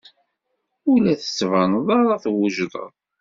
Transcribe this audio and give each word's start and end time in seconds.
Ur 0.89 0.97
la 1.01 1.13
d-tettbaneḍ 1.19 1.87
ara 1.97 2.21
twejdeḍ. 2.23 2.89